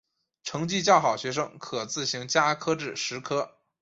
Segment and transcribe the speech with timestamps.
[0.43, 3.53] 成绩较好学生可自行加科至十科。